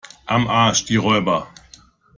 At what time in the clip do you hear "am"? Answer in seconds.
0.25-0.47